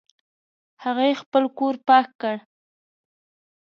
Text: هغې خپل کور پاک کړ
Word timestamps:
هغې 0.83 1.09
خپل 1.21 1.43
کور 1.57 1.75
پاک 1.87 2.07
کړ 2.21 2.35